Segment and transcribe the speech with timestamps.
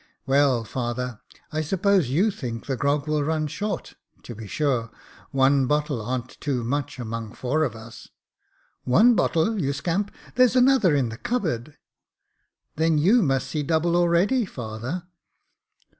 [0.25, 1.21] "Well, father,
[1.51, 3.93] I suppose you think the grog will run short.
[4.23, 4.89] To be sure,
[5.29, 8.07] one, bottle aren't too much 'mong four of us.""
[8.83, 10.09] One bottle, you scamp!
[10.33, 11.77] there's another in the cup board."
[12.27, 15.03] *' Then you must see double already, father.